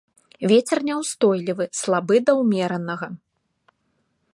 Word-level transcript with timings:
Вецер 0.51 0.77
няўстойлівы, 0.87 1.65
слабы 1.83 2.15
да 2.31 2.37
ўмеранага. 2.41 3.07